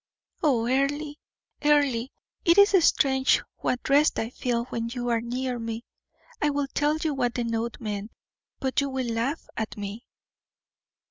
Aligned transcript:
"Oh, 0.41 0.65
Earle! 0.67 1.13
Earle! 1.63 2.07
it 2.43 2.57
is 2.57 2.71
strange 2.83 3.39
what 3.57 3.87
rest 3.87 4.17
I 4.17 4.31
feel 4.31 4.63
when 4.69 4.89
you 4.89 5.09
are 5.09 5.21
near 5.21 5.59
me. 5.59 5.85
I 6.41 6.49
will 6.49 6.65
tell 6.73 6.97
you 6.97 7.13
what 7.13 7.35
the 7.35 7.43
note 7.43 7.79
meant, 7.79 8.11
but 8.59 8.81
you 8.81 8.89
will 8.89 9.05
laugh 9.13 9.47
at 9.55 9.77
me." 9.77 10.07